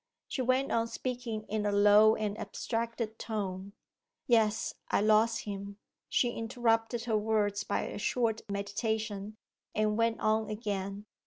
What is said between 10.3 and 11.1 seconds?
again.